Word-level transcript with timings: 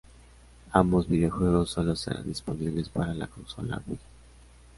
Ambos 0.71 1.07
videojuegos 1.07 1.69
solo 1.69 1.91
estarán 1.93 2.25
disponibles 2.25 2.89
para 2.89 3.13
la 3.13 3.27
consola 3.27 3.79
Wii. 3.85 3.99